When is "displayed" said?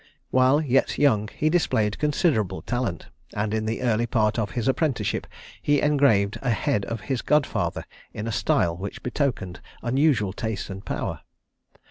1.47-1.99